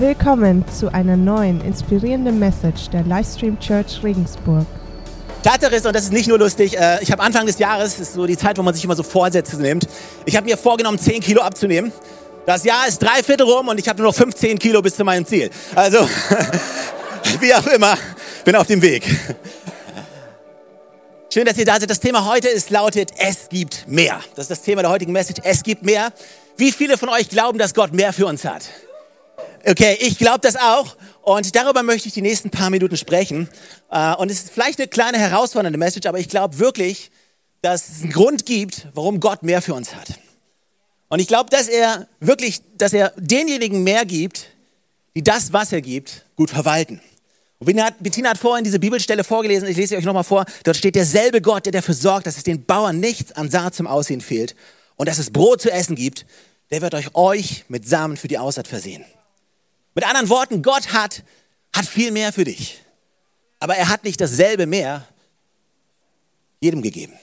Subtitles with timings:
[0.00, 4.64] Willkommen zu einer neuen inspirierenden Message der Livestream Church Regensburg.
[5.42, 8.10] Tatsache ist, und das ist nicht nur lustig, äh, ich habe Anfang des Jahres, das
[8.10, 9.88] ist so die Zeit, wo man sich immer so Vorsätze nimmt,
[10.24, 11.90] ich habe mir vorgenommen, 10 Kilo abzunehmen.
[12.46, 15.02] Das Jahr ist drei Viertel rum und ich habe nur noch 15 Kilo bis zu
[15.02, 15.50] meinem Ziel.
[15.74, 15.98] Also,
[17.40, 17.98] wie auch immer,
[18.44, 19.02] bin auf dem Weg.
[21.34, 21.90] Schön, dass ihr da seid.
[21.90, 24.20] Das Thema heute ist lautet, es gibt mehr.
[24.36, 26.12] Das ist das Thema der heutigen Message, es gibt mehr.
[26.56, 28.62] Wie viele von euch glauben, dass Gott mehr für uns hat?
[29.68, 30.96] Okay, ich glaube das auch.
[31.20, 33.50] Und darüber möchte ich die nächsten paar Minuten sprechen.
[33.90, 37.10] Äh, und es ist vielleicht eine kleine herausfordernde Message, aber ich glaube wirklich,
[37.60, 40.18] dass es einen Grund gibt, warum Gott mehr für uns hat.
[41.08, 44.46] Und ich glaube, dass er wirklich, dass er denjenigen mehr gibt,
[45.14, 47.00] die das, was er gibt, gut verwalten.
[47.58, 47.66] Und
[48.00, 50.46] Bettina hat vorhin diese Bibelstelle vorgelesen, ich lese sie euch nochmal vor.
[50.64, 53.86] Dort steht derselbe Gott, der dafür sorgt, dass es den Bauern nichts an Saat zum
[53.86, 54.54] Aussehen fehlt
[54.96, 56.24] und dass es Brot zu essen gibt,
[56.70, 59.04] der wird euch, euch mit Samen für die Aussaat versehen.
[59.98, 61.24] Mit anderen Worten, Gott hat,
[61.74, 62.80] hat viel mehr für dich.
[63.58, 65.04] Aber er hat nicht dasselbe mehr
[66.60, 67.14] jedem gegeben.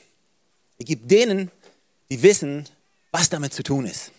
[0.78, 1.52] Er gibt denen,
[2.12, 2.66] die wissen,
[3.14, 4.12] was damit zu tun ist.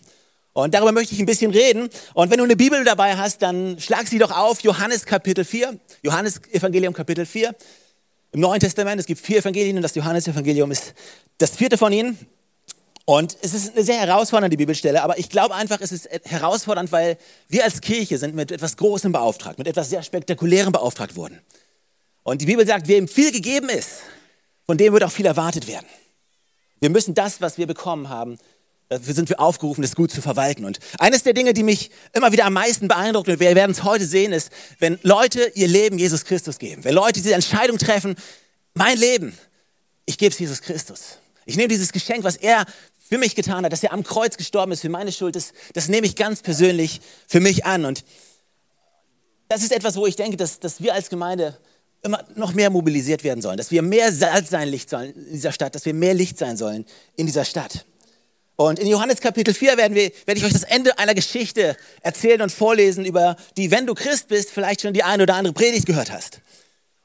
[0.55, 1.91] Und darüber möchte ich ein bisschen reden.
[2.15, 5.79] Und wenn du eine Bibel dabei hast, dann schlag sie doch auf, Johannes Kapitel 4,
[6.03, 7.55] Johannes Evangelium Kapitel 4.
[8.33, 10.95] Im Neuen Testament, es gibt vier Evangelien und das Johannes Evangelium ist
[11.37, 12.19] das vierte von ihnen.
[13.09, 17.17] Und es ist eine sehr herausfordernde Bibelstelle, aber ich glaube einfach, es ist herausfordernd, weil
[17.49, 21.41] wir als Kirche sind mit etwas Großem beauftragt, mit etwas sehr Spektakulärem beauftragt worden.
[22.25, 24.01] Und die Bibel sagt, wem viel gegeben ist,
[24.67, 25.87] von dem wird auch viel erwartet werden.
[26.81, 28.39] Wir müssen das, was wir bekommen haben,
[28.89, 30.65] dafür sind wir aufgerufen, das gut zu verwalten.
[30.65, 33.85] Und eines der Dinge, die mich immer wieder am meisten beeindruckt, und wir werden es
[33.85, 38.17] heute sehen, ist, wenn Leute ihr Leben Jesus Christus geben, wenn Leute diese Entscheidung treffen,
[38.75, 39.39] mein Leben,
[40.07, 41.19] ich gebe es Jesus Christus.
[41.45, 42.67] Ich nehme dieses Geschenk, was er
[43.09, 45.89] für mich getan hat, dass er am Kreuz gestorben ist für meine Schuld, das, das
[45.89, 47.85] nehme ich ganz persönlich für mich an.
[47.85, 48.05] Und
[49.49, 51.57] das ist etwas, wo ich denke, dass, dass wir als Gemeinde
[52.03, 55.53] immer noch mehr mobilisiert werden sollen, dass wir mehr Salz sein Licht sollen in dieser
[55.53, 56.85] Stadt, dass wir mehr Licht sein sollen
[57.17, 57.85] in dieser Stadt.
[58.57, 62.41] Und in Johannes Kapitel 4 werden wir, werde ich euch das Ende einer Geschichte erzählen
[62.41, 65.85] und vorlesen, über die, wenn du Christ bist, vielleicht schon die eine oder andere Predigt
[65.85, 66.41] gehört hast.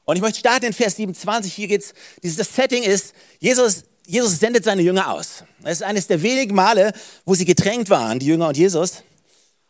[0.04, 1.52] Und ich möchte starten in Vers 27.
[1.52, 5.44] Hier geht's, dieses das Setting ist, Jesus Jesus sendet seine Jünger aus.
[5.62, 6.92] Es ist eines der wenigen Male,
[7.24, 9.04] wo sie gedrängt waren, die Jünger und Jesus.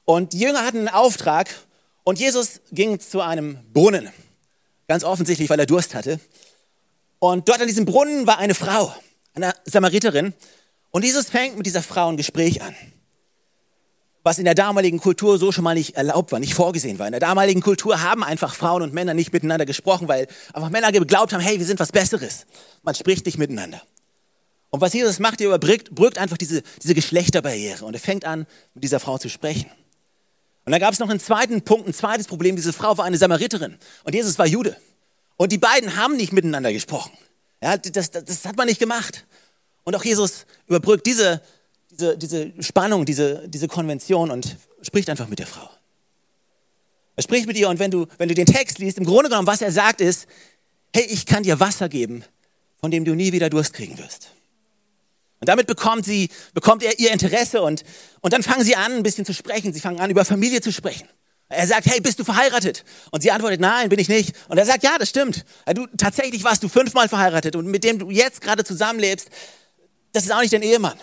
[0.04, 1.48] Und die Jünger hatten einen Auftrag
[2.04, 4.10] und Jesus ging zu einem Brunnen.
[4.88, 6.18] Ganz offensichtlich, weil er Durst hatte.
[7.18, 8.92] Und dort an diesem Brunnen war eine Frau,
[9.34, 10.34] eine Samariterin.
[10.90, 12.74] Und Jesus fängt mit dieser Frau ein Gespräch an.
[14.24, 17.06] Was in der damaligen Kultur so schon mal nicht erlaubt war, nicht vorgesehen war.
[17.06, 20.92] In der damaligen Kultur haben einfach Frauen und Männer nicht miteinander gesprochen, weil einfach Männer
[20.92, 22.46] geglaubt haben, hey, wir sind was Besseres.
[22.82, 23.82] Man spricht nicht miteinander.
[24.72, 28.46] Und was Jesus macht, er überbrückt brückt einfach diese, diese Geschlechterbarriere und er fängt an,
[28.72, 29.70] mit dieser Frau zu sprechen.
[30.64, 32.56] Und dann gab es noch einen zweiten Punkt, ein zweites Problem.
[32.56, 34.74] Diese Frau war eine Samariterin und Jesus war Jude.
[35.36, 37.12] Und die beiden haben nicht miteinander gesprochen.
[37.62, 39.26] Ja, das, das, das hat man nicht gemacht.
[39.84, 41.42] Und auch Jesus überbrückt diese,
[41.90, 45.68] diese, diese Spannung, diese, diese Konvention und spricht einfach mit der Frau.
[47.14, 49.46] Er spricht mit ihr und wenn du, wenn du den Text liest, im Grunde genommen,
[49.46, 50.26] was er sagt ist,
[50.94, 52.24] hey, ich kann dir Wasser geben,
[52.80, 54.30] von dem du nie wieder Durst kriegen wirst.
[55.42, 57.82] Und damit bekommt sie, bekommt er ihr Interesse und,
[58.20, 59.72] und dann fangen sie an, ein bisschen zu sprechen.
[59.72, 61.08] Sie fangen an, über Familie zu sprechen.
[61.48, 62.84] Er sagt, hey, bist du verheiratet?
[63.10, 64.36] Und sie antwortet, nein, bin ich nicht.
[64.46, 65.44] Und er sagt, ja, das stimmt.
[65.74, 69.30] Du, tatsächlich warst du fünfmal verheiratet und mit dem du jetzt gerade zusammenlebst,
[70.12, 70.96] das ist auch nicht dein Ehemann.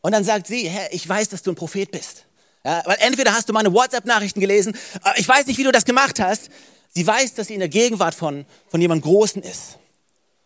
[0.00, 2.24] Und dann sagt sie, hey, ich weiß, dass du ein Prophet bist.
[2.64, 4.76] Ja, weil entweder hast du meine WhatsApp-Nachrichten gelesen,
[5.14, 6.50] ich weiß nicht, wie du das gemacht hast.
[6.88, 9.78] Sie weiß, dass sie in der Gegenwart von, von jemandem Großen ist.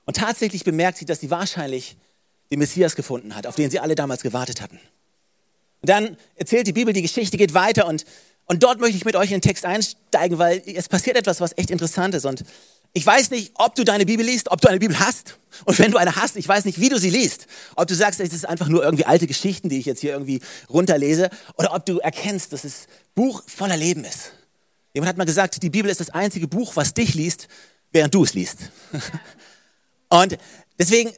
[0.05, 1.97] Und tatsächlich bemerkt sie, dass sie wahrscheinlich
[2.53, 4.79] den Messias gefunden hat, auf den sie alle damals gewartet hatten.
[5.81, 8.05] Und dann erzählt die Bibel, die Geschichte geht weiter und,
[8.45, 11.57] und dort möchte ich mit euch in den Text einsteigen, weil es passiert etwas, was
[11.57, 12.27] echt interessant ist.
[12.27, 12.45] Und
[12.93, 15.39] ich weiß nicht, ob du deine Bibel liest, ob du eine Bibel hast.
[15.65, 17.47] Und wenn du eine hast, ich weiß nicht, wie du sie liest.
[17.75, 20.41] Ob du sagst, es ist einfach nur irgendwie alte Geschichten, die ich jetzt hier irgendwie
[20.69, 24.33] runterlese, oder ob du erkennst, dass es Buch voller Leben ist.
[24.93, 27.48] Jemand hat mal gesagt, die Bibel ist das einzige Buch, was dich liest,
[27.93, 28.59] während du es liest.
[30.10, 30.37] Und
[30.78, 31.10] deswegen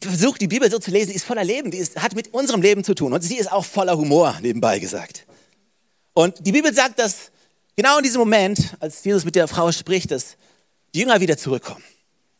[0.00, 2.62] versucht, die Bibel so zu lesen, die ist voller Leben, die ist, hat mit unserem
[2.62, 3.12] Leben zu tun.
[3.12, 5.26] Und sie ist auch voller Humor, nebenbei gesagt.
[6.12, 7.30] Und die Bibel sagt, dass
[7.76, 10.36] genau in diesem Moment, als Jesus mit der Frau spricht, dass
[10.94, 11.82] die Jünger wieder zurückkommen.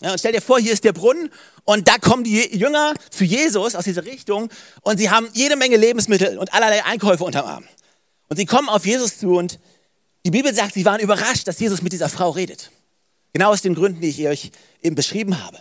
[0.03, 1.31] Ja, und stell dir vor, hier ist der Brunnen
[1.65, 4.51] und da kommen die Jünger zu Jesus aus dieser Richtung
[4.83, 7.65] und sie haben jede Menge Lebensmittel und allerlei Einkäufe unterm Arm.
[8.29, 9.59] Und sie kommen auf Jesus zu und
[10.27, 12.71] die Bibel sagt, sie waren überrascht, dass Jesus mit dieser Frau redet.
[13.33, 14.51] Genau aus den Gründen, die ich euch
[14.83, 15.61] eben beschrieben habe.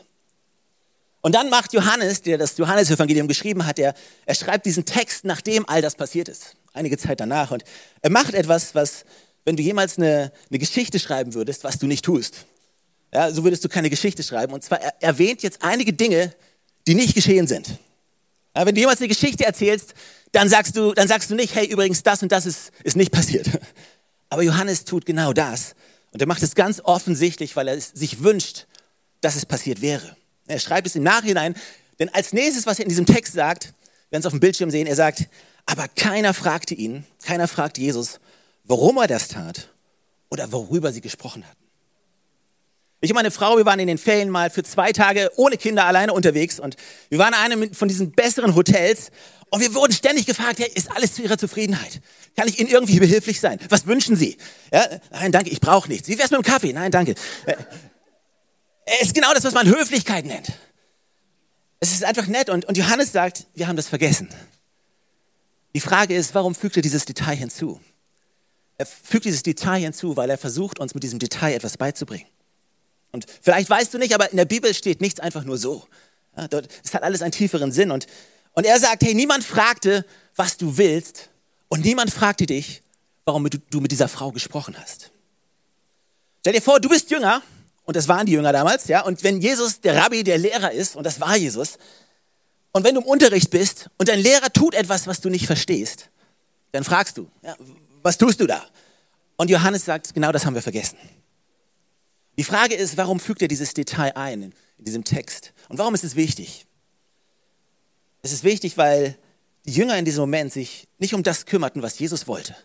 [1.26, 3.96] Und dann macht Johannes, der das Johannesevangelium geschrieben hat, er,
[4.28, 6.56] er schreibt diesen Text, nachdem all das passiert ist.
[6.72, 7.50] einige Zeit danach.
[7.50, 7.64] Und
[8.04, 9.06] er macht etwas, was,
[9.44, 12.46] wenn du jemals eine, eine Geschichte schreiben würdest, was du nicht tust.
[13.12, 14.54] Ja, so würdest du keine Geschichte schreiben.
[14.54, 16.32] Und zwar, er erwähnt jetzt einige Dinge,
[16.86, 17.70] die nicht geschehen sind.
[18.56, 19.96] Ja, wenn du jemals eine Geschichte erzählst,
[20.32, 23.12] dann sagst du, dann sagst du nicht, hey, übrigens, das und das ist, ist nicht
[23.12, 23.50] passiert.
[24.30, 25.74] Aber Johannes tut genau das.
[26.12, 28.68] Und er macht es ganz offensichtlich, weil er sich wünscht,
[29.22, 30.16] dass es passiert wäre.
[30.48, 31.56] Er schreibt es im Nachhinein,
[32.00, 33.74] denn als nächstes, was er in diesem Text sagt,
[34.10, 35.28] werden es auf dem Bildschirm sehen, er sagt,
[35.66, 38.20] aber keiner fragte ihn, keiner fragte Jesus,
[38.64, 39.70] warum er das tat
[40.30, 41.66] oder worüber sie gesprochen hatten.
[43.02, 45.86] Ich und meine Frau, wir waren in den Ferien mal für zwei Tage ohne Kinder
[45.86, 46.76] alleine unterwegs und
[47.10, 49.12] wir waren in einem von diesen besseren Hotels
[49.50, 52.02] und wir wurden ständig gefragt, hey, ist alles zu Ihrer Zufriedenheit?
[52.36, 53.60] Kann ich Ihnen irgendwie behilflich sein?
[53.70, 54.38] Was wünschen Sie?
[54.72, 56.08] Ja, nein, danke, ich brauche nichts.
[56.08, 56.74] Wie wär's mit dem Kaffee?
[56.74, 57.16] Nein, danke.
[58.86, 60.54] Es ist genau das, was man Höflichkeit nennt.
[61.80, 64.30] Es ist einfach nett und, und Johannes sagt, wir haben das vergessen.
[65.74, 67.82] Die Frage ist, warum fügt er dieses Detail hinzu?
[68.78, 72.28] Er fügt dieses Detail hinzu, weil er versucht, uns mit diesem Detail etwas beizubringen.
[73.12, 75.88] Und vielleicht weißt du nicht, aber in der Bibel steht nichts einfach nur so.
[76.38, 77.92] Ja, dort, es hat alles einen tieferen Sinn.
[77.92, 78.08] Und,
[78.54, 80.06] und er sagt, hey, niemand fragte,
[80.36, 81.30] was du willst.
[81.70, 82.82] Und niemand fragte dich,
[83.24, 85.12] warum du, du mit dieser Frau gesprochen hast.
[86.42, 87.42] Stell dir vor, du bist Jünger
[87.86, 89.02] und das waren die Jünger damals, ja.
[89.02, 91.78] Und wenn Jesus der Rabbi, der Lehrer ist, und das war Jesus,
[92.72, 96.10] und wenn du im Unterricht bist und dein Lehrer tut etwas, was du nicht verstehst,
[96.72, 97.56] dann fragst du, ja,
[98.02, 98.66] was tust du da?
[99.38, 100.98] Und Johannes sagt, genau das haben wir vergessen.
[102.38, 105.54] Die Frage ist, warum fügt er dieses Detail ein in, diesem Text?
[105.70, 106.66] Und warum ist es wichtig?
[108.24, 109.18] Es ist wichtig, weil
[109.66, 112.56] die Jünger in diesem Moment sich nicht um das kümmerten, was Jesus wollte.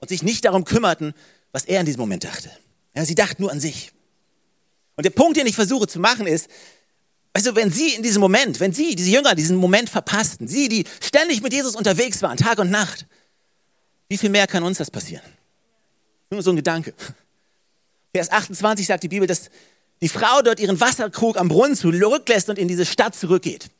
[0.00, 1.14] Und sich nicht darum kümmerten,
[1.52, 2.50] was er in diesem Moment dachte.
[2.94, 3.92] Ja, sie dachten nur an sich.
[5.02, 6.48] Und der Punkt, den ich versuche zu machen, ist,
[7.32, 10.84] also wenn Sie in diesem Moment, wenn Sie, diese Jünger, diesen Moment verpassten, Sie, die
[11.00, 13.06] ständig mit Jesus unterwegs waren, Tag und Nacht,
[14.08, 15.24] wie viel mehr kann uns das passieren?
[16.30, 16.94] Nur so ein Gedanke.
[18.14, 19.50] Vers 28 sagt die Bibel, dass
[20.02, 23.70] die Frau dort ihren Wasserkrug am Brunnen zurücklässt und in diese Stadt zurückgeht.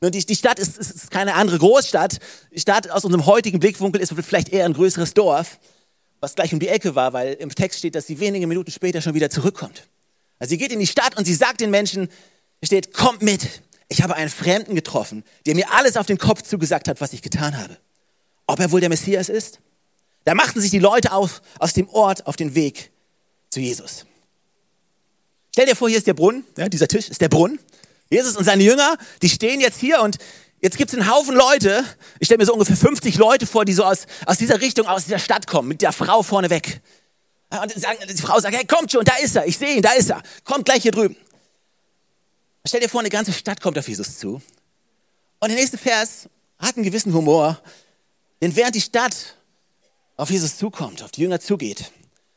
[0.00, 2.18] Und die, die Stadt ist, ist keine andere Großstadt.
[2.54, 5.58] Die Stadt aus unserem heutigen Blickwinkel ist vielleicht eher ein größeres Dorf,
[6.20, 9.00] was gleich um die Ecke war, weil im Text steht, dass sie wenige Minuten später
[9.00, 9.88] schon wieder zurückkommt.
[10.40, 12.08] Also sie geht in die Stadt und sie sagt den Menschen,
[12.64, 13.62] steht, kommt mit.
[13.88, 17.22] Ich habe einen Fremden getroffen, der mir alles auf den Kopf zugesagt hat, was ich
[17.22, 17.76] getan habe.
[18.46, 19.60] Ob er wohl der Messias ist?
[20.24, 22.90] Da machten sich die Leute auf, aus dem Ort auf den Weg
[23.50, 24.06] zu Jesus.
[25.52, 27.58] Stell dir vor, hier ist der Brunnen, ja, dieser Tisch ist der Brunnen.
[28.10, 30.18] Jesus und seine Jünger, die stehen jetzt hier und
[30.60, 31.84] jetzt gibt es einen Haufen Leute.
[32.18, 35.04] Ich stelle mir so ungefähr 50 Leute vor, die so aus, aus dieser Richtung, aus
[35.04, 36.80] dieser Stadt kommen, mit der Frau vorne weg.
[37.50, 39.92] Und sagen, die Frau sagt, hey, kommt schon, da ist er, ich sehe ihn, da
[39.92, 40.22] ist er.
[40.44, 41.16] Kommt gleich hier drüben.
[42.64, 44.40] Stell dir vor, eine ganze Stadt kommt auf Jesus zu.
[45.40, 47.60] Und der nächste Vers hat einen gewissen Humor.
[48.40, 49.36] Denn während die Stadt
[50.16, 51.90] auf Jesus zukommt, auf die Jünger zugeht,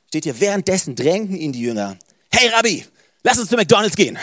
[0.07, 1.97] steht hier, währenddessen drängten ihn die Jünger.
[2.31, 2.85] Hey Rabbi,
[3.21, 4.17] lass uns zu McDonalds gehen.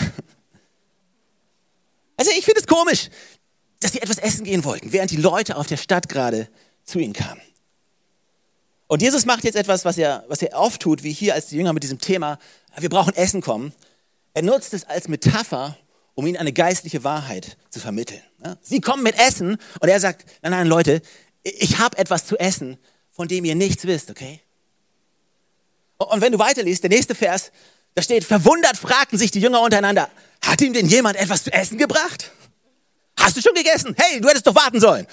[2.17, 3.09] Also ich finde es komisch,
[3.81, 6.49] dass sie etwas essen gehen wollten, während die Leute auf der Stadt gerade
[6.85, 7.41] zu ihnen kamen.
[8.91, 11.55] Und Jesus macht jetzt etwas, was er, was er oft tut, wie hier als die
[11.55, 12.41] Jünger mit diesem Thema,
[12.77, 13.73] wir brauchen Essen kommen.
[14.35, 15.79] Er nutzt es als Metapher,
[16.17, 18.21] um ihnen eine geistliche Wahrheit zu vermitteln.
[18.63, 21.03] Sie kommen mit Essen und er sagt, nein, nein, Leute,
[21.45, 22.79] ich habe etwas zu essen,
[23.13, 24.41] von dem ihr nichts wisst, okay?
[25.99, 27.53] Und wenn du weiterliest, der nächste Vers,
[27.95, 30.11] da steht, verwundert fragten sich die Jünger untereinander,
[30.45, 32.33] hat ihm denn jemand etwas zu essen gebracht?
[33.17, 33.95] Hast du schon gegessen?
[33.97, 35.07] Hey, du hättest doch warten sollen.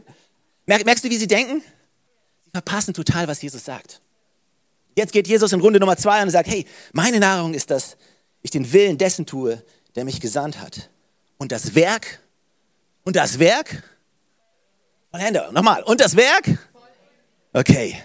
[0.64, 1.62] Merkst du, wie sie denken?
[2.52, 4.00] Verpassen total, was Jesus sagt.
[4.94, 7.96] Jetzt geht Jesus in Runde Nummer zwei und sagt, hey, meine Nahrung ist, dass
[8.42, 10.90] ich den Willen dessen tue, der mich gesandt hat.
[11.38, 12.20] Und das Werk,
[13.04, 13.82] und das Werk,
[15.12, 16.58] Hände, nochmal, und das Werk?
[17.52, 18.02] Okay.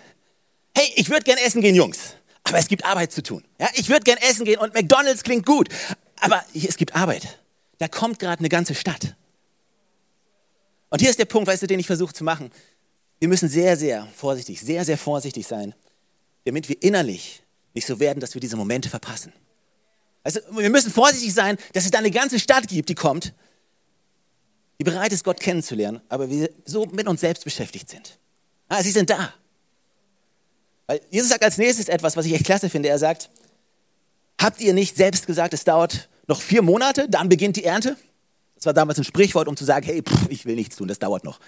[0.76, 3.44] Hey, ich würde gern essen gehen, Jungs, aber es gibt Arbeit zu tun.
[3.60, 5.70] Ja, ich würde gern essen gehen und McDonald's klingt gut,
[6.20, 7.40] aber es gibt Arbeit.
[7.80, 9.16] Da kommt gerade eine ganze Stadt.
[10.90, 12.52] Und hier ist der Punkt, weißt du, den ich versuche zu machen.
[13.20, 15.74] Wir müssen sehr, sehr vorsichtig, sehr, sehr vorsichtig sein,
[16.46, 17.44] damit wir innerlich
[17.74, 19.34] nicht so werden, dass wir diese Momente verpassen.
[20.24, 23.34] Also wir müssen vorsichtig sein, dass es da eine ganze Stadt gibt, die kommt,
[24.80, 28.20] die bereit ist, Gott kennenzulernen, aber wir so mit uns selbst beschäftigt sind.
[28.70, 29.34] Ah, sie sind da.
[30.86, 32.90] Weil Jesus sagt als nächstes etwas, was ich echt klasse finde.
[32.90, 33.30] Er sagt,
[34.40, 37.98] habt ihr nicht selbst gesagt, es dauert noch vier Monate, dann beginnt die Ernte?
[38.56, 41.00] Das war damals ein Sprichwort, um zu sagen, hey, pff, ich will nichts tun, das
[41.00, 41.40] dauert noch.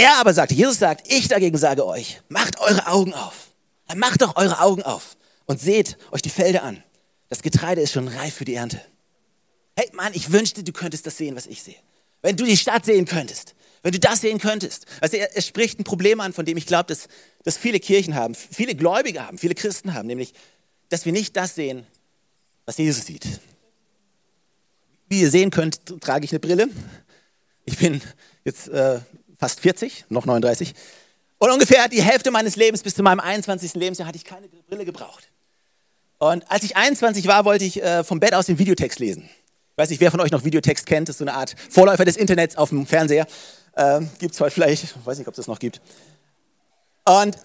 [0.00, 3.50] Er aber sagte, Jesus sagt, ich dagegen sage euch, macht eure Augen auf.
[3.94, 6.82] Macht doch eure Augen auf und seht euch die Felder an.
[7.28, 8.80] Das Getreide ist schon reif für die Ernte.
[9.76, 11.76] Hey Mann, ich wünschte, du könntest das sehen, was ich sehe.
[12.22, 14.86] Wenn du die Stadt sehen könntest, Wenn du das sehen könntest.
[15.02, 17.08] Also er, er spricht ein Problem an, von dem ich glaube, dass,
[17.44, 20.32] dass viele Kirchen haben, viele Gläubige haben, viele Christen haben, nämlich,
[20.88, 21.86] dass wir nicht das sehen,
[22.64, 23.26] was Jesus sieht.
[25.10, 26.70] Wie ihr sehen könnt, trage ich eine Brille.
[27.66, 28.00] Ich bin
[28.44, 29.00] jetzt äh,
[29.40, 30.74] fast 40, noch 39.
[31.38, 33.74] Und ungefähr die Hälfte meines Lebens bis zu meinem 21.
[33.74, 35.28] Lebensjahr hatte ich keine Brille gebraucht.
[36.18, 39.28] Und als ich 21 war, wollte ich äh, vom Bett aus den Videotext lesen.
[39.72, 41.08] Ich weiß nicht, wer von euch noch Videotext kennt.
[41.08, 43.26] Das ist so eine Art Vorläufer des Internets auf dem Fernseher.
[43.72, 45.80] Äh, gibt es heute vielleicht, ich weiß nicht, ob es das noch gibt.
[47.06, 47.38] Und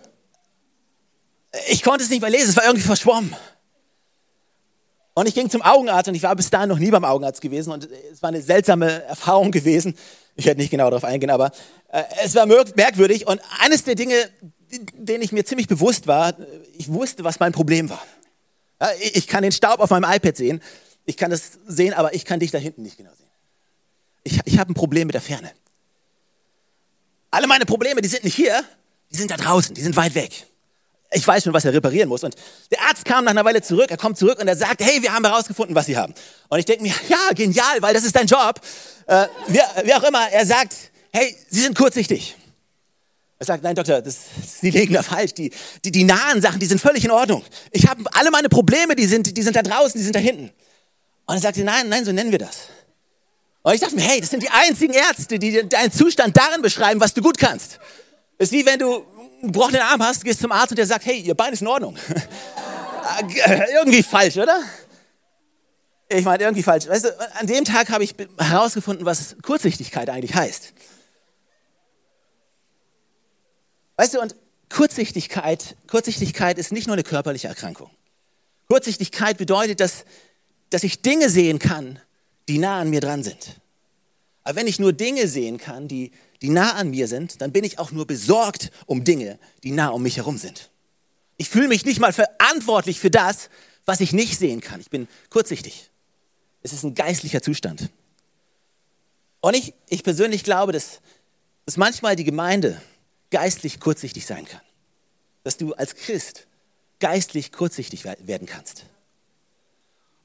[1.70, 3.34] ich konnte es nicht mehr lesen, es war irgendwie verschwommen.
[5.18, 7.72] Und ich ging zum Augenarzt und ich war bis dahin noch nie beim Augenarzt gewesen
[7.72, 9.96] und es war eine seltsame Erfahrung gewesen.
[10.36, 11.52] Ich werde nicht genau darauf eingehen, aber
[11.88, 14.16] äh, es war merkwürdig und eines der Dinge,
[14.94, 16.36] denen ich mir ziemlich bewusst war,
[16.78, 18.06] ich wusste, was mein Problem war.
[18.82, 20.62] Ja, ich kann den Staub auf meinem iPad sehen,
[21.06, 23.30] ich kann das sehen, aber ich kann dich da hinten nicht genau sehen.
[24.24, 25.50] Ich, ich habe ein Problem mit der Ferne.
[27.32, 28.66] Alle meine Probleme, die sind nicht hier,
[29.14, 30.46] die sind da draußen, die sind weit weg
[31.16, 32.24] ich weiß schon, was er reparieren muss.
[32.24, 32.36] Und
[32.72, 35.14] der Arzt kam nach einer Weile zurück, er kommt zurück und er sagt, hey, wir
[35.14, 36.14] haben herausgefunden, was Sie haben.
[36.50, 38.60] Und ich denke mir, ja, genial, weil das ist dein Job.
[39.08, 40.76] Äh, wie, wie, auch immer, er sagt,
[41.12, 42.36] hey, Sie sind kurzsichtig.
[43.40, 45.34] Er sagt, nein, Doktor, das, Sie legen da falsch.
[45.34, 45.52] Die,
[45.84, 47.44] die, die nahen Sachen, die sind völlig in Ordnung.
[47.72, 50.52] Ich habe alle meine Probleme, die sind, die sind da draußen, die sind da hinten.
[51.26, 52.70] Und er sagte, nein, nein, so nennen wir das.
[53.64, 57.00] Und ich dachte mir, hey, das sind die einzigen Ärzte, die deinen Zustand darin beschreiben,
[57.00, 57.80] was du gut kannst.
[58.38, 59.06] Ist wie wenn du
[59.46, 61.68] einen gebrochenen Arm hast, gehst zum Arzt und der sagt, hey, ihr Bein ist in
[61.68, 61.98] Ordnung.
[63.76, 64.60] irgendwie falsch, oder?
[66.10, 66.88] Ich meine, irgendwie falsch.
[66.88, 70.74] Weißt du, an dem Tag habe ich herausgefunden, was Kurzsichtigkeit eigentlich heißt.
[73.98, 74.36] Weißt du, und
[74.70, 77.90] Kurzsichtigkeit, Kurzsichtigkeit ist nicht nur eine körperliche Erkrankung.
[78.68, 80.06] Kurzsichtigkeit bedeutet, dass,
[80.70, 82.00] dass ich Dinge sehen kann,
[82.48, 83.62] die nah an mir dran sind.
[84.44, 86.12] Aber wenn ich nur Dinge sehen kann, die,
[86.42, 89.90] die nah an mir sind, dann bin ich auch nur besorgt um Dinge, die nah
[89.90, 90.70] um mich herum sind.
[91.38, 93.50] Ich fühle mich nicht mal verantwortlich für das,
[93.86, 94.80] was ich nicht sehen kann.
[94.80, 95.90] Ich bin kurzsichtig.
[96.62, 97.90] Es ist ein geistlicher Zustand.
[99.42, 101.02] Und ich, ich persönlich glaube, dass,
[101.66, 102.82] dass manchmal die Gemeinde
[103.30, 104.62] geistlich kurzsichtig sein kann.
[105.44, 106.48] Dass du als Christ
[107.00, 108.86] geistlich kurzsichtig werden kannst.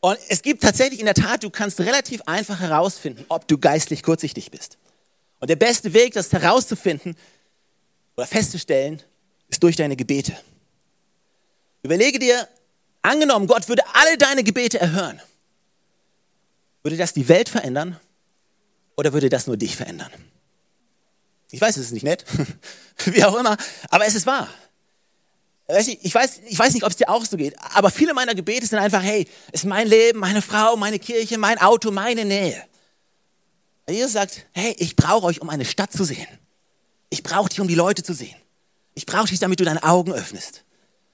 [0.00, 4.02] Und es gibt tatsächlich in der Tat, du kannst relativ einfach herausfinden, ob du geistlich
[4.02, 4.78] kurzsichtig bist.
[5.40, 7.16] Und der beste Weg, das herauszufinden
[8.16, 9.02] oder festzustellen,
[9.48, 10.36] ist durch deine Gebete.
[11.82, 12.46] Überlege dir,
[13.02, 15.20] angenommen, Gott würde alle deine Gebete erhören.
[16.82, 17.98] Würde das die Welt verändern
[18.96, 20.10] oder würde das nur dich verändern?
[21.50, 22.24] Ich weiß, es ist nicht nett,
[23.06, 23.56] wie auch immer,
[23.88, 24.48] aber es ist wahr.
[26.02, 28.66] Ich weiß, ich weiß nicht, ob es dir auch so geht, aber viele meiner Gebete
[28.66, 32.64] sind einfach, hey, ist mein Leben, meine Frau, meine Kirche, mein Auto, meine Nähe.
[33.92, 36.26] Jesus sagt, hey, ich brauche euch, um eine Stadt zu sehen.
[37.08, 38.36] Ich brauche dich, um die Leute zu sehen.
[38.94, 40.64] Ich brauche dich, damit du deine Augen öffnest.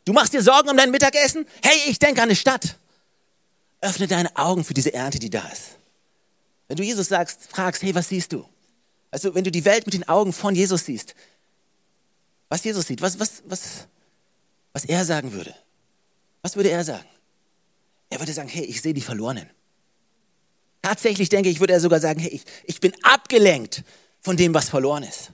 [0.05, 1.47] Du machst dir Sorgen um dein Mittagessen?
[1.63, 2.77] Hey, ich denke an eine Stadt.
[3.81, 5.79] Öffne deine Augen für diese Ernte, die da ist.
[6.69, 8.45] Wenn du Jesus sagst, fragst, hey, was siehst du?
[9.11, 11.15] Also, wenn du die Welt mit den Augen von Jesus siehst,
[12.49, 13.87] was Jesus sieht, was, was, was,
[14.73, 15.55] was er sagen würde.
[16.43, 17.09] Was würde er sagen?
[18.11, 19.51] Er würde sagen, hey, ich sehe die Verlorenen.
[20.87, 23.83] Tatsächlich denke ich, würde er sogar sagen, hey, ich, ich bin abgelenkt
[24.21, 25.33] von dem, was verloren ist.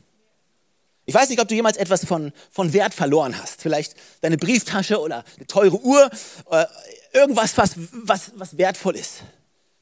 [1.05, 3.61] Ich weiß nicht, ob du jemals etwas von, von Wert verloren hast.
[3.61, 6.11] Vielleicht deine Brieftasche oder eine teure Uhr,
[6.51, 6.65] äh,
[7.13, 9.25] irgendwas, was, was, was wertvoll ist.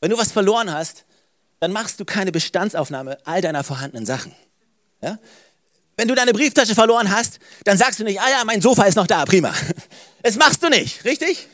[0.00, 1.04] Wenn du was verloren hast,
[1.60, 4.34] dann machst du keine Bestandsaufnahme all deiner vorhandenen Sachen.
[5.00, 5.20] Ja?
[5.96, 8.96] Wenn du deine Brieftasche verloren hast, dann sagst du nicht, ah ja, mein Sofa ist
[8.96, 9.54] noch da, prima.
[10.24, 11.46] Das machst du nicht, richtig?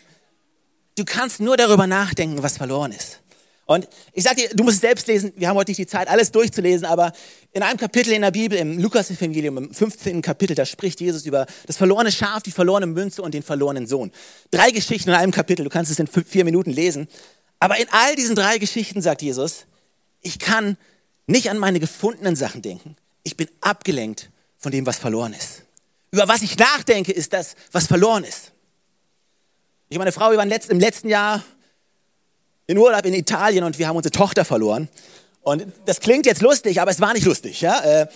[0.96, 3.20] Du kannst nur darüber nachdenken, was verloren ist.
[3.66, 6.08] Und ich sage dir, du musst es selbst lesen, wir haben heute nicht die Zeit,
[6.08, 7.12] alles durchzulesen, aber
[7.52, 10.22] in einem Kapitel in der Bibel, im Lukas-Evangelium, im 15.
[10.22, 14.12] Kapitel, da spricht Jesus über das verlorene Schaf, die verlorene Münze und den verlorenen Sohn.
[14.52, 17.08] Drei Geschichten in einem Kapitel, du kannst es in vier Minuten lesen.
[17.58, 19.66] Aber in all diesen drei Geschichten sagt Jesus,
[20.22, 20.76] ich kann
[21.26, 22.96] nicht an meine gefundenen Sachen denken.
[23.24, 25.62] Ich bin abgelenkt von dem, was verloren ist.
[26.12, 28.52] Über was ich nachdenke, ist das, was verloren ist.
[29.88, 31.42] Ich und meine Frau, wir waren im letzten Jahr
[32.66, 34.88] in Urlaub in Italien und wir haben unsere Tochter verloren.
[35.42, 37.60] Und das klingt jetzt lustig, aber es war nicht lustig.
[37.60, 37.80] Ja?
[37.80, 38.06] Äh,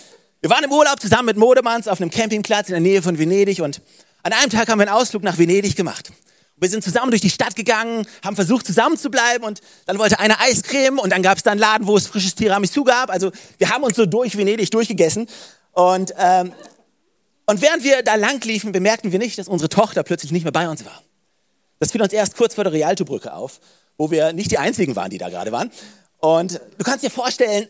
[0.41, 3.61] wir waren im Urlaub zusammen mit Modemanns auf einem Campingplatz in der Nähe von Venedig
[3.61, 3.81] und
[4.23, 6.11] an einem Tag haben wir einen Ausflug nach Venedig gemacht.
[6.57, 10.19] Wir sind zusammen durch die Stadt gegangen, haben versucht zusammen zu bleiben und dann wollte
[10.19, 13.09] einer Eiscreme und dann gab es da einen Laden, wo es frisches Tiramisu gab.
[13.09, 15.27] Also wir haben uns so durch Venedig durchgegessen
[15.71, 16.53] und, ähm,
[17.47, 20.51] und während wir da lang liefen, bemerkten wir nicht, dass unsere Tochter plötzlich nicht mehr
[20.51, 21.01] bei uns war.
[21.79, 23.59] Das fiel uns erst kurz vor der Rialto-Brücke auf
[24.01, 25.69] wo wir nicht die Einzigen waren, die da gerade waren.
[26.17, 27.67] Und du kannst dir vorstellen,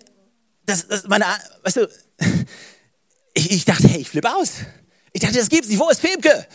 [0.65, 1.25] das, das meine,
[1.63, 1.89] weißt du,
[3.33, 4.53] ich, ich dachte, hey, ich flippe aus.
[5.11, 5.77] Ich dachte, das gibt's nicht.
[5.77, 6.47] Wo ist Femke?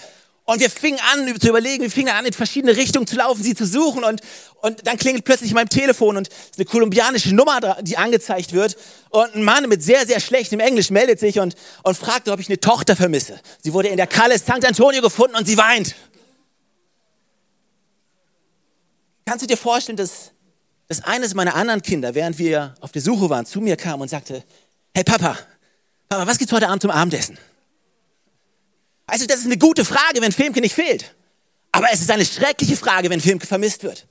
[0.45, 3.55] Und wir fingen an zu überlegen, wir fingen an, in verschiedene Richtungen zu laufen, sie
[3.55, 4.03] zu suchen.
[4.03, 4.23] Und,
[4.63, 8.79] und dann klingelt plötzlich mein Telefon und eine kolumbianische Nummer, die angezeigt wird.
[9.11, 12.49] Und ein Mann mit sehr, sehr schlechtem Englisch meldet sich und, und fragt, ob ich
[12.49, 13.39] eine Tochter vermisse.
[13.63, 14.65] Sie wurde in der Kalle St.
[14.65, 15.95] Antonio gefunden und sie weint.
[19.27, 20.31] Kannst du dir vorstellen, dass,
[20.87, 24.09] dass eines meiner anderen Kinder, während wir auf der Suche waren, zu mir kam und
[24.09, 24.45] sagte,
[24.95, 25.37] hey Papa,
[26.09, 27.37] Papa, was gibt's heute Abend zum Abendessen?
[29.09, 31.15] Also das ist eine gute Frage, wenn Filmke nicht fehlt.
[31.73, 34.07] Aber es ist eine schreckliche Frage, wenn Filmke vermisst wird.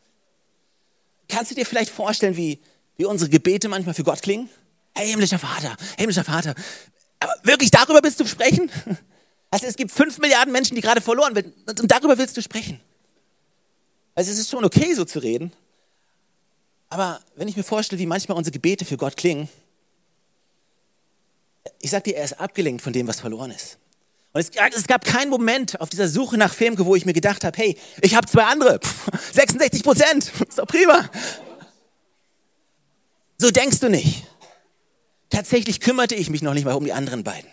[1.29, 2.59] Kannst du dir vielleicht vorstellen, wie,
[2.97, 4.49] wie unsere Gebete manchmal für Gott klingen?
[4.93, 6.53] Hey, himmlischer Vater, himmlischer Vater.
[7.19, 8.69] Aber wirklich darüber willst du sprechen?
[9.51, 11.53] Also es gibt fünf Milliarden Menschen, die gerade verloren werden.
[11.65, 12.81] Und darüber willst du sprechen.
[14.15, 15.51] Also es ist schon okay, so zu reden.
[16.89, 19.49] Aber wenn ich mir vorstelle, wie manchmal unsere Gebete für Gott klingen,
[21.81, 23.77] ich sag dir, er ist abgelenkt von dem, was verloren ist.
[24.31, 27.43] Und es, es, gab keinen Moment auf dieser Suche nach Femke, wo ich mir gedacht
[27.43, 28.79] habe, hey, ich habe zwei andere.
[28.79, 31.09] Pff, 66 Prozent, ist doch prima.
[33.37, 34.25] So denkst du nicht.
[35.29, 37.49] Tatsächlich kümmerte ich mich noch nicht mal um die anderen beiden.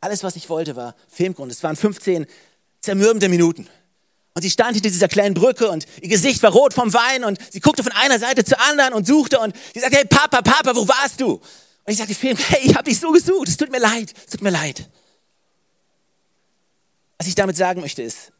[0.00, 2.26] Alles, was ich wollte, war Femke und es waren 15
[2.80, 3.68] zermürbende Minuten.
[4.34, 7.38] Und sie stand hinter dieser kleinen Brücke und ihr Gesicht war rot vom Wein und
[7.50, 10.74] sie guckte von einer Seite zur anderen und suchte und sie sagte, hey Papa, Papa,
[10.76, 11.32] wo warst du?
[11.32, 11.42] Und
[11.92, 14.42] ich sagte, Femke, hey, ich habe dich so gesucht, es tut mir leid, es tut
[14.42, 14.88] mir leid.
[17.18, 18.32] Was ich damit sagen möchte ist,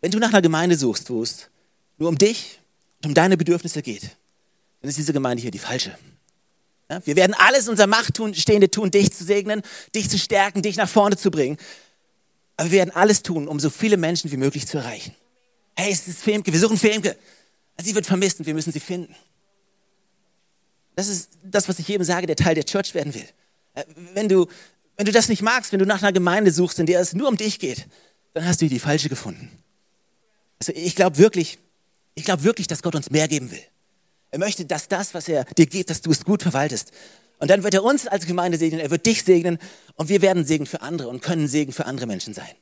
[0.00, 1.48] wenn du nach einer Gemeinde suchst, wo es
[1.96, 2.60] nur um dich
[3.02, 4.16] und um deine Bedürfnisse geht,
[4.80, 5.96] dann ist diese Gemeinde hier die falsche.
[6.90, 9.62] Ja, wir werden alles in unserer Macht tun, Stehende tun, dich zu segnen,
[9.94, 11.56] dich zu stärken, dich nach vorne zu bringen.
[12.56, 15.14] Aber wir werden alles tun, um so viele Menschen wie möglich zu erreichen.
[15.74, 17.16] Hey, es ist Femke, wir suchen Femke.
[17.80, 19.14] Sie wird vermisst und wir müssen sie finden.
[20.94, 23.26] Das ist das, was ich jedem sage, der Teil der Church werden will.
[23.74, 24.46] Äh, wenn du,
[24.96, 27.28] wenn du das nicht magst, wenn du nach einer Gemeinde suchst, in der es nur
[27.28, 27.86] um dich geht,
[28.34, 29.50] dann hast du die falsche gefunden.
[30.58, 31.58] Also ich glaube wirklich,
[32.14, 33.62] ich glaube wirklich, dass Gott uns mehr geben will.
[34.30, 36.92] Er möchte, dass das, was er dir gibt, dass du es gut verwaltest.
[37.38, 39.58] Und dann wird er uns als Gemeinde segnen, er wird dich segnen
[39.94, 42.54] und wir werden Segen für andere und können Segen für andere Menschen sein.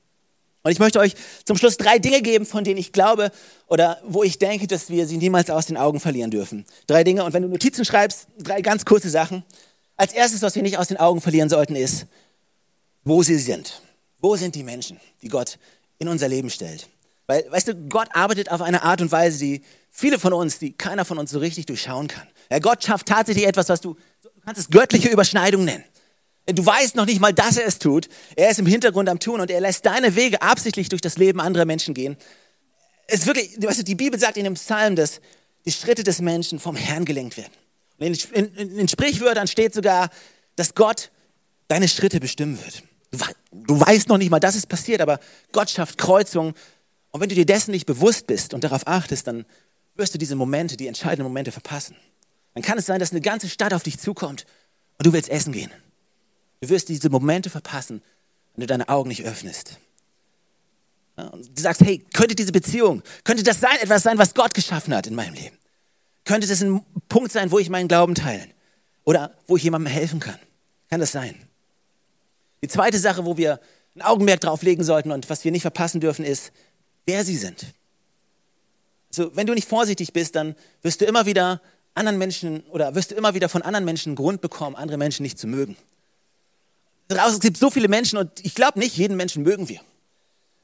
[0.63, 3.31] Und ich möchte euch zum Schluss drei Dinge geben, von denen ich glaube
[3.67, 6.67] oder wo ich denke, dass wir sie niemals aus den Augen verlieren dürfen.
[6.87, 7.25] Drei Dinge.
[7.25, 9.43] Und wenn du Notizen schreibst, drei ganz kurze Sachen.
[9.97, 12.07] Als erstes, was wir nicht aus den Augen verlieren sollten, ist,
[13.05, 13.81] wo sie sind.
[14.21, 15.59] Wo sind die Menschen, die Gott
[15.99, 16.89] in unser Leben stellt?
[17.27, 20.73] Weil, weißt du, Gott arbeitet auf eine Art und Weise, die viele von uns, die
[20.73, 22.27] keiner von uns so richtig durchschauen kann.
[22.51, 25.85] Ja, Gott schafft tatsächlich etwas, was du, du kannst es göttliche Überschneidung nennen.
[26.47, 28.09] Du weißt noch nicht mal, dass er es tut.
[28.35, 31.41] Er ist im Hintergrund am Tun und er lässt deine Wege absichtlich durch das Leben
[31.41, 32.17] anderer Menschen gehen.
[33.07, 35.21] Es ist wirklich, weißt du, die Bibel sagt in dem Psalm, dass
[35.65, 37.53] die Schritte des Menschen vom Herrn gelenkt werden.
[37.99, 40.11] In, in, in den Sprichwörtern steht sogar,
[40.57, 41.11] dass Gott
[41.69, 42.83] deine Schritte bestimmen wird.
[43.11, 43.19] Du,
[43.53, 45.21] du weißt noch nicht mal, dass es passiert, aber
[45.53, 46.55] Gott schafft Kreuzungen.
[47.11, 49.45] Und wenn du dir dessen nicht bewusst bist und darauf achtest, dann
[49.97, 51.97] wirst du diese Momente, die entscheidenden Momente verpassen.
[52.55, 54.47] Dann kann es sein, dass eine ganze Stadt auf dich zukommt
[54.99, 55.71] und du willst essen gehen.
[56.61, 58.03] Du wirst diese Momente verpassen,
[58.55, 59.79] wenn du deine Augen nicht öffnest.
[61.17, 64.95] und du sagst, hey, könnte diese Beziehung, könnte das sein, etwas sein, was Gott geschaffen
[64.95, 65.57] hat in meinem Leben?
[66.25, 68.47] Könnte das ein Punkt sein, wo ich meinen Glauben teile?
[69.05, 70.39] Oder wo ich jemandem helfen kann?
[70.91, 71.35] Kann das sein?
[72.63, 73.61] Die zweite Sache, wo wir
[73.97, 76.53] ein Augenmerk drauf legen sollten und was wir nicht verpassen dürfen, ist,
[77.07, 77.67] wer sie sind.
[79.11, 81.61] Also, wenn du nicht vorsichtig bist, dann wirst du immer wieder
[81.95, 85.39] anderen Menschen oder wirst du immer wieder von anderen Menschen Grund bekommen, andere Menschen nicht
[85.39, 85.77] zu mögen.
[87.11, 89.81] Draußen gibt es so viele Menschen und ich glaube nicht, jeden Menschen mögen wir.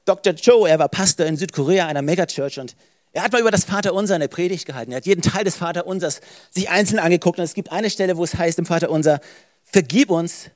[0.05, 0.33] Dr.
[0.35, 2.77] Joe, er war Pastor in Südkorea einer Megachurch und
[3.13, 4.93] er hat mal über das Vaterunser eine Predigt gehalten.
[4.93, 8.23] Er hat jeden Teil des Vaterunsers sich einzeln angeguckt und es gibt eine Stelle, wo
[8.23, 9.21] es heißt im Vaterunser,
[9.65, 10.51] vergib uns,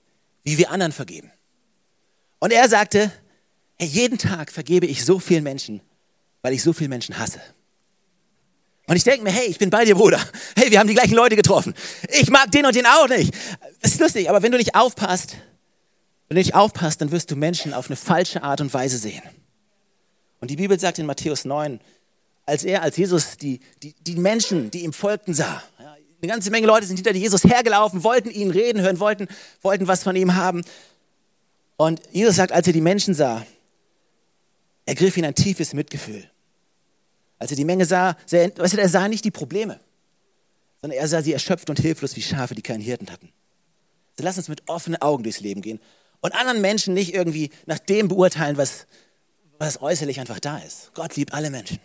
[0.44, 1.33] wie wir anderen vergeben.
[2.38, 3.11] Und er sagte,
[3.79, 5.81] hey, jeden Tag vergebe ich so vielen Menschen,
[6.42, 7.40] weil ich so viele Menschen hasse.
[8.87, 10.20] Und ich denke mir, hey, ich bin bei dir, Bruder.
[10.57, 11.74] Hey, wir haben die gleichen Leute getroffen.
[12.09, 13.35] Ich mag den und den auch nicht.
[13.81, 15.37] Das ist lustig, aber wenn du nicht aufpasst,
[16.31, 19.23] wenn du nicht aufpasst, dann wirst du Menschen auf eine falsche Art und Weise sehen.
[20.40, 21.81] Und die Bibel sagt in Matthäus 9,
[22.47, 26.69] als er, als Jesus die, die, die Menschen, die ihm folgten, sah, eine ganze Menge
[26.69, 29.27] Leute sind hinter Jesus hergelaufen, wollten ihn reden hören, wollten,
[29.61, 30.62] wollten was von ihm haben.
[31.77, 33.45] Und Jesus sagt, als er die Menschen sah,
[34.87, 36.31] ergriff ihn ein tiefes Mitgefühl.
[37.40, 39.81] Als er die Menge sah, sah weißt er sah nicht die Probleme,
[40.81, 43.33] sondern er sah sie erschöpft und hilflos wie Schafe, die keinen Hirten hatten.
[44.12, 45.81] Also lass uns mit offenen Augen durchs Leben gehen
[46.20, 48.87] und anderen Menschen nicht irgendwie nach dem beurteilen, was,
[49.59, 50.92] was äußerlich einfach da ist.
[50.94, 51.78] Gott liebt alle Menschen.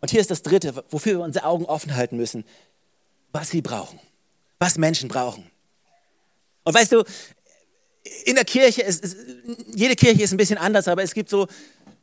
[0.00, 2.44] Und hier ist das Dritte, wofür wir unsere Augen offen halten müssen
[3.32, 3.98] was sie brauchen.
[4.58, 5.50] was Menschen brauchen.
[6.62, 7.02] Und weißt du,
[8.24, 9.16] in der Kirche, ist, ist,
[9.74, 11.48] jede Kirche ist ein bisschen anders, aber es gibt so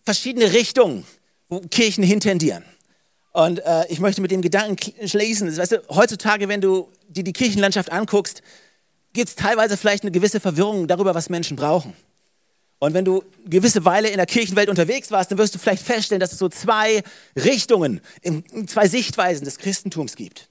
[0.04, 1.06] verschiedene Richtungen,
[1.48, 2.66] wo Kirchen hintendieren.
[3.32, 5.56] Und äh, ich möchte mit dem Gedanken schließen.
[5.56, 8.42] Weißt du, heutzutage, wenn du dir die Kirchenlandschaft anguckst,
[9.14, 11.94] gibt es teilweise vielleicht eine gewisse Verwirrung darüber, was Menschen brauchen.
[12.80, 15.84] Und wenn du eine gewisse Weile in der Kirchenwelt unterwegs warst, dann wirst du vielleicht
[15.84, 17.04] feststellen, dass es so zwei
[17.36, 18.02] Richtungen,
[18.68, 20.48] zwei Sichtweisen des Christentums gibt.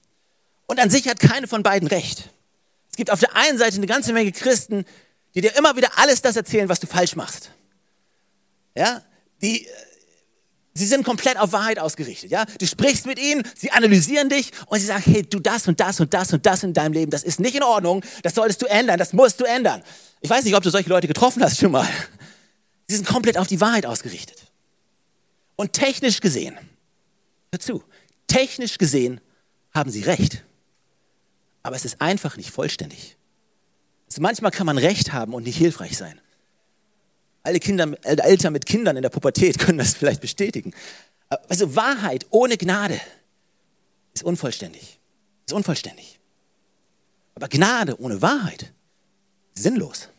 [0.67, 2.29] Und an sich hat keine von beiden recht.
[2.91, 4.85] Es gibt auf der einen Seite eine ganze Menge Christen,
[5.33, 7.51] die dir immer wieder alles das erzählen, was du falsch machst.
[8.75, 9.01] Ja,
[9.41, 9.67] die,
[10.73, 12.31] sie sind komplett auf Wahrheit ausgerichtet.
[12.31, 15.79] Ja, du sprichst mit ihnen, sie analysieren dich und sie sagen, hey, du das und
[15.79, 18.61] das und das und das in deinem Leben, das ist nicht in Ordnung, das solltest
[18.61, 19.83] du ändern, das musst du ändern.
[20.21, 21.87] Ich weiß nicht, ob du solche Leute getroffen hast schon mal.
[22.87, 24.37] Sie sind komplett auf die Wahrheit ausgerichtet.
[25.55, 26.57] Und technisch gesehen,
[27.51, 27.83] hör zu,
[28.27, 29.21] technisch gesehen
[29.73, 30.43] haben sie recht.
[31.61, 33.17] Aber es ist einfach nicht vollständig.
[34.07, 36.19] Also manchmal kann man Recht haben und nicht hilfreich sein.
[37.43, 40.73] Alle Kinder, Eltern mit Kindern in der Pubertät können das vielleicht bestätigen.
[41.47, 42.99] Also Wahrheit ohne Gnade
[44.13, 44.99] ist unvollständig.
[45.45, 46.19] Ist unvollständig.
[47.35, 48.73] Aber Gnade ohne Wahrheit
[49.55, 50.09] ist sinnlos.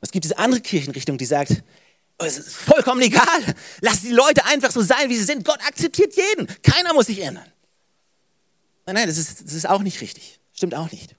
[0.00, 1.62] Es gibt diese andere Kirchenrichtung, die sagt,
[2.18, 3.54] oh, es ist vollkommen egal.
[3.80, 5.44] Lass die Leute einfach so sein, wie sie sind.
[5.44, 6.46] Gott akzeptiert jeden.
[6.62, 7.50] Keiner muss sich ändern.
[8.84, 10.38] Nein, nein, das ist, das ist auch nicht richtig.
[10.52, 11.16] Stimmt auch nicht.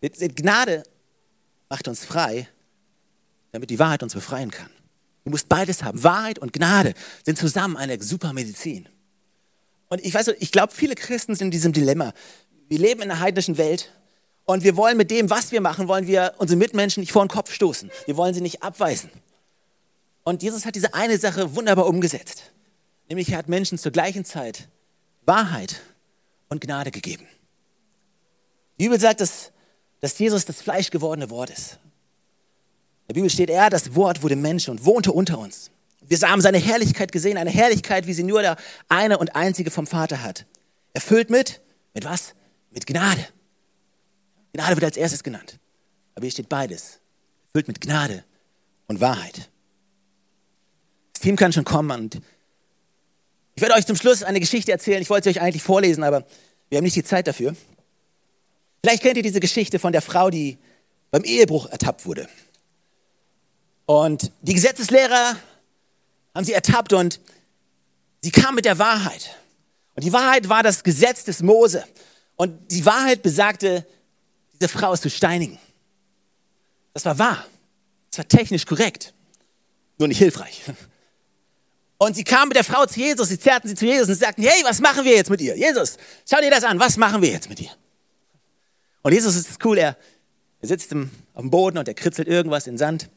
[0.00, 0.82] Gnade
[1.68, 2.48] macht uns frei,
[3.52, 4.70] damit die Wahrheit uns befreien kann.
[5.24, 6.02] Du musst beides haben.
[6.02, 8.88] Wahrheit und Gnade sind zusammen eine super Medizin.
[9.88, 12.12] Und ich weiß, ich glaube, viele Christen sind in diesem Dilemma.
[12.68, 13.92] Wir leben in einer heidnischen Welt
[14.44, 17.30] und wir wollen mit dem, was wir machen, wollen wir unsere Mitmenschen nicht vor den
[17.30, 17.90] Kopf stoßen.
[18.06, 19.10] Wir wollen sie nicht abweisen.
[20.24, 22.52] Und Jesus hat diese eine Sache wunderbar umgesetzt.
[23.08, 24.68] Nämlich er hat Menschen zur gleichen Zeit
[25.24, 25.80] Wahrheit
[26.48, 27.26] und Gnade gegeben.
[28.78, 29.52] Die Bibel sagt, dass
[30.00, 31.78] dass Jesus das fleischgewordene Wort ist.
[33.02, 35.70] In der Bibel steht, er, das Wort wurde Mensch und wohnte unter uns.
[36.02, 38.56] Wir haben seine Herrlichkeit gesehen, eine Herrlichkeit, wie sie nur der
[38.88, 40.46] eine und einzige vom Vater hat.
[40.92, 41.60] Erfüllt mit,
[41.94, 42.34] mit was?
[42.70, 43.26] Mit Gnade.
[44.52, 45.58] Gnade wird als erstes genannt.
[46.14, 47.00] Aber hier steht beides.
[47.48, 48.24] Erfüllt mit Gnade
[48.86, 49.50] und Wahrheit.
[51.12, 52.20] Das Team kann schon kommen und
[53.58, 55.02] ich werde euch zum Schluss eine Geschichte erzählen.
[55.02, 56.24] Ich wollte sie euch eigentlich vorlesen, aber
[56.68, 57.56] wir haben nicht die Zeit dafür.
[58.82, 60.58] Vielleicht kennt ihr diese Geschichte von der Frau, die
[61.10, 62.28] beim Ehebruch ertappt wurde.
[63.86, 65.36] Und die Gesetzeslehrer
[66.34, 67.20] haben sie ertappt und
[68.20, 69.36] sie kam mit der Wahrheit.
[69.94, 71.84] Und die Wahrheit war das Gesetz des Mose.
[72.36, 73.86] Und die Wahrheit besagte,
[74.54, 75.58] diese Frau ist zu steinigen.
[76.92, 77.44] Das war wahr.
[78.10, 79.14] Das war technisch korrekt.
[79.98, 80.62] Nur nicht hilfreich.
[81.98, 84.42] Und sie kamen mit der Frau zu Jesus, sie zerrten sie zu Jesus und sagten,
[84.42, 85.56] hey, was machen wir jetzt mit ihr?
[85.56, 85.96] Jesus,
[86.30, 87.70] schau dir das an, was machen wir jetzt mit ihr?
[89.02, 89.96] Und Jesus ist cool, er,
[90.60, 93.08] er sitzt im, auf dem Boden und er kritzelt irgendwas in Sand.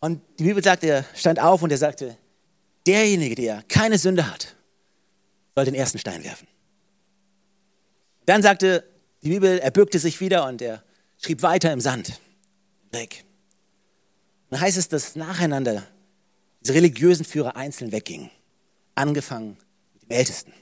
[0.00, 2.16] Und die Bibel sagt, er stand auf und er sagte,
[2.86, 4.54] derjenige, der keine Sünde hat,
[5.54, 6.48] soll den ersten Stein werfen.
[8.26, 8.84] Dann sagte
[9.22, 10.82] die Bibel, er bückte sich wieder und er
[11.18, 12.20] schrieb weiter im Sand,
[12.90, 13.24] weg.
[14.50, 15.86] dann heißt es, dass nacheinander
[16.60, 18.30] diese religiösen Führer einzeln weggingen,
[18.94, 19.56] angefangen
[19.94, 20.52] mit dem Ältesten.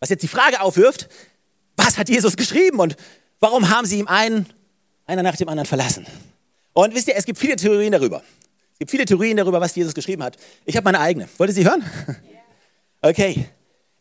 [0.00, 1.08] Was jetzt die Frage aufwirft,
[1.78, 2.96] was hat Jesus geschrieben und
[3.40, 4.46] warum haben sie ihm einen,
[5.06, 6.06] einer nach dem anderen verlassen?
[6.74, 8.22] Und wisst ihr, es gibt viele Theorien darüber.
[8.72, 10.36] Es gibt viele Theorien darüber, was Jesus geschrieben hat.
[10.64, 11.28] Ich habe meine eigene.
[11.38, 11.84] Wollt ihr sie hören?
[13.00, 13.48] Okay.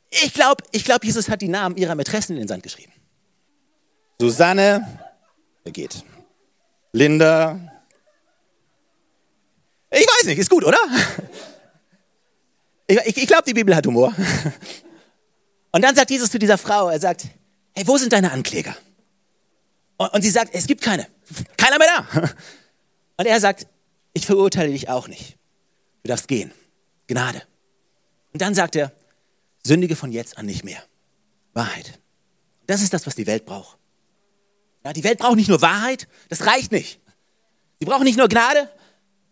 [0.10, 2.92] Ich glaube, ich glaub, Jesus hat die Namen ihrer Mätressen in den Sand geschrieben.
[4.20, 5.00] Susanne,
[5.72, 6.04] geht.
[6.94, 7.60] Linda.
[9.92, 10.80] Ich weiß nicht, ist gut, oder?
[12.90, 14.16] Ich, ich, ich glaube, die Bibel hat Humor.
[15.74, 17.26] Und dann sagt Jesus zu dieser Frau, er sagt,
[17.78, 18.76] hey, wo sind deine Ankläger?
[19.98, 21.08] Und, und sie sagt, es gibt keine.
[21.58, 22.34] Keiner mehr da.
[23.18, 23.68] Und er sagt,
[24.14, 25.38] ich verurteile dich auch nicht.
[26.04, 26.52] Du darfst gehen.
[27.06, 27.44] Gnade.
[28.34, 28.92] Und dann sagt er,
[29.64, 30.82] sündige von jetzt an nicht mehr.
[31.54, 32.00] Wahrheit.
[32.66, 33.78] Das ist das, was die Welt braucht.
[34.84, 37.00] Ja, die Welt braucht nicht nur Wahrheit, das reicht nicht.
[37.80, 38.72] Sie brauchen nicht nur Gnade,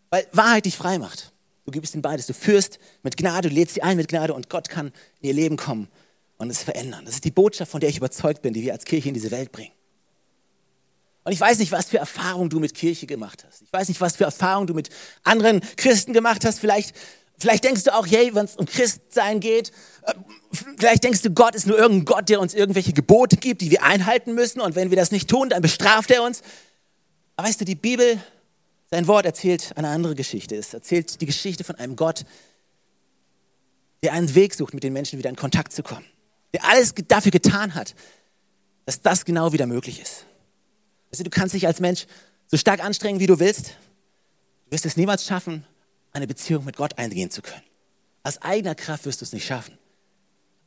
[0.10, 1.34] weil Wahrheit dich frei macht.
[1.66, 2.28] Du gibst ihnen beides.
[2.28, 4.88] Du führst mit Gnade, du lädst sie ein mit Gnade und Gott kann
[5.20, 5.88] in ihr Leben kommen
[6.38, 7.06] und es verändern.
[7.06, 9.32] Das ist die Botschaft, von der ich überzeugt bin, die wir als Kirche in diese
[9.32, 9.72] Welt bringen.
[11.24, 13.64] Und ich weiß nicht, was für Erfahrungen du mit Kirche gemacht hast.
[13.64, 14.90] Ich weiß nicht, was für Erfahrungen du mit
[15.24, 16.60] anderen Christen gemacht hast.
[16.60, 16.96] Vielleicht,
[17.40, 19.72] vielleicht denkst du auch, hey, wenn es um Christsein geht,
[20.04, 20.14] äh,
[20.78, 23.82] vielleicht denkst du, Gott ist nur irgendein Gott, der uns irgendwelche Gebote gibt, die wir
[23.82, 24.62] einhalten müssen.
[24.62, 26.44] Und wenn wir das nicht tun, dann bestraft er uns.
[27.38, 28.22] Aber weißt du, die Bibel,
[28.92, 30.56] sein Wort erzählt eine andere Geschichte.
[30.56, 32.24] Es erzählt die Geschichte von einem Gott,
[34.04, 36.06] der einen Weg sucht, mit den Menschen wieder in Kontakt zu kommen
[36.56, 37.96] der alles dafür getan hat,
[38.86, 40.26] dass das genau wieder möglich ist.
[41.12, 42.06] Also du kannst dich als Mensch
[42.48, 43.76] so stark anstrengen, wie du willst.
[44.66, 45.66] Du wirst es niemals schaffen,
[46.14, 47.64] eine Beziehung mit Gott eingehen zu können.
[48.24, 49.78] Aus eigener Kraft wirst du es nicht schaffen.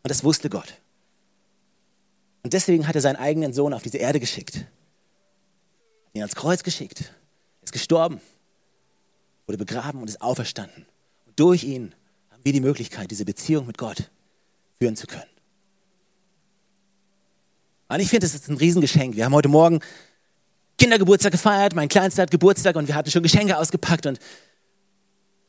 [0.02, 0.74] Und das wusste Gott.
[2.42, 4.66] Und deswegen hat er seinen eigenen Sohn auf diese Erde geschickt.
[6.12, 7.00] Ihn ans Kreuz geschickt.
[7.00, 8.20] Er ist gestorben,
[9.46, 10.86] wurde begraben und ist auferstanden.
[11.26, 11.94] Und durch ihn
[12.30, 14.10] haben wir die Möglichkeit, diese Beziehung mit Gott
[14.78, 15.37] führen zu können.
[17.88, 19.16] Und ich finde, das ist ein Riesengeschenk.
[19.16, 19.80] Wir haben heute Morgen
[20.76, 24.20] Kindergeburtstag gefeiert, mein Kleinster hat Geburtstag und wir hatten schon Geschenke ausgepackt und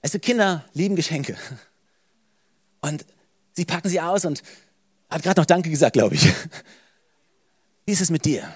[0.02, 1.36] also Kinder lieben Geschenke.
[2.82, 3.06] Und
[3.54, 4.42] sie packen sie aus und
[5.10, 6.34] hat gerade noch Danke gesagt, glaube ich.
[7.86, 8.52] Wie ist es mit dir?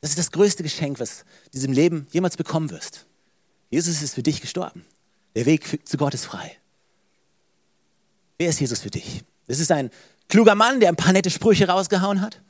[0.00, 3.06] Das ist das größte Geschenk, was du in diesem Leben jemals bekommen wirst.
[3.70, 4.84] Jesus ist für dich gestorben.
[5.36, 6.56] Der Weg zu Gott ist frei.
[8.38, 9.22] Wer ist Jesus für dich?
[9.46, 9.90] Das ist ein
[10.28, 12.42] kluger Mann, der ein paar nette Sprüche rausgehauen hat.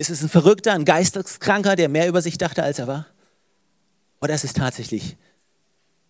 [0.00, 3.06] Ist es ein Verrückter, ein Geisteskranker, der mehr über sich dachte, als er war?
[4.22, 5.18] Oder ist es tatsächlich,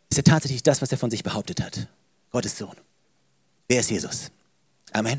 [0.08, 1.88] ist er tatsächlich das, was er von sich behauptet hat?
[2.30, 2.76] Gottes Sohn.
[3.66, 4.30] Wer ist Jesus?
[4.92, 5.08] Amen.